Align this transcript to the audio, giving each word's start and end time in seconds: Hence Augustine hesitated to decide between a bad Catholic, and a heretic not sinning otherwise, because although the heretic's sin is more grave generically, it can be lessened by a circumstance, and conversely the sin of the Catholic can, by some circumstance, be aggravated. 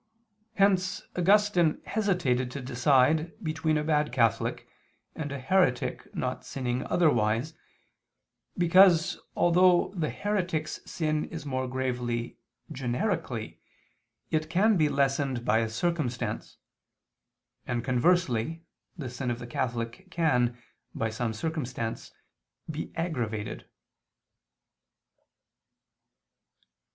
Hence 0.55 1.03
Augustine 1.15 1.79
hesitated 1.85 2.49
to 2.49 2.59
decide 2.59 3.33
between 3.43 3.77
a 3.77 3.83
bad 3.83 4.11
Catholic, 4.11 4.67
and 5.15 5.31
a 5.31 5.37
heretic 5.37 6.07
not 6.15 6.43
sinning 6.43 6.83
otherwise, 6.87 7.53
because 8.57 9.19
although 9.35 9.93
the 9.95 10.09
heretic's 10.09 10.79
sin 10.91 11.25
is 11.25 11.45
more 11.45 11.67
grave 11.67 12.01
generically, 12.71 13.59
it 14.31 14.49
can 14.49 14.75
be 14.75 14.89
lessened 14.89 15.45
by 15.45 15.59
a 15.59 15.69
circumstance, 15.69 16.57
and 17.67 17.83
conversely 17.83 18.63
the 18.97 19.07
sin 19.07 19.29
of 19.29 19.37
the 19.37 19.45
Catholic 19.45 20.09
can, 20.09 20.57
by 20.95 21.11
some 21.11 21.31
circumstance, 21.31 22.11
be 22.67 22.91
aggravated. 22.95 23.65